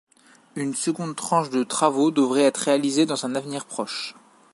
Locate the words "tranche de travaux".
1.15-2.09